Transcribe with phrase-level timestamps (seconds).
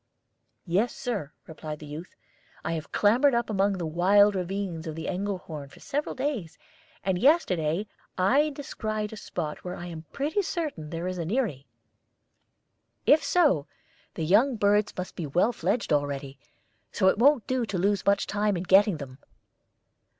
[0.65, 2.15] "Yes, Sir," replied the youth.
[2.65, 6.57] "I have clambered up among the wild ravines of the Engelhorn for several days,
[7.03, 7.85] and yesterday
[8.17, 11.67] I descried a spot where I am pretty certain there is an eyrie.
[13.05, 13.67] If so,
[14.15, 16.39] the young birds must be well fledged already;
[16.91, 19.19] so it won't do to lose much time in getting them."